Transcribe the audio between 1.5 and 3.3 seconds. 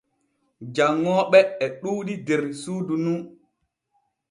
e ɗuuɗi der suudu nu.